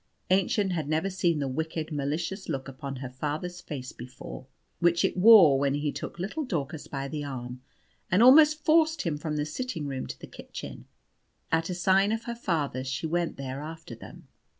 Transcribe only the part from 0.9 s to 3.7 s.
seen the wicked, malicious look upon her father's